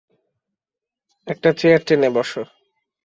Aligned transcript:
একটা 1.27 1.49
চেয়ার 1.53 1.81
টেনে 1.87 2.09
বসো। 2.09 2.41